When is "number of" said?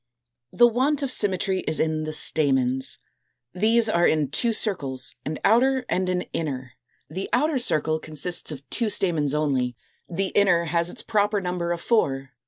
11.39-11.81